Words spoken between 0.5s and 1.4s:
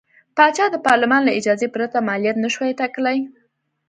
د پارلمان له